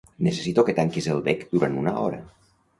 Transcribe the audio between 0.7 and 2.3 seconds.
tanquis el bec durant una hora.